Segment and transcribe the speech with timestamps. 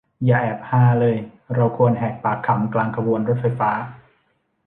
[0.25, 1.17] อย่าแอบฮาเลย
[1.55, 3.71] เราควรแหกปากขำกลางขบวนรถไฟฟ้า